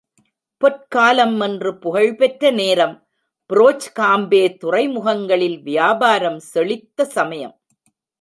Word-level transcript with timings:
பொற்காலம் 0.57 1.39
என்று 1.39 1.77
புகழ்பெற்ற 1.77 2.51
நேரம், 2.51 3.07
புரோச் 3.49 3.87
காம்பே 3.99 4.57
துறைமுகங்களில் 4.57 5.61
வியாபாரம் 5.61 6.39
செழித்த 6.39 7.05
சமயம். 7.05 7.61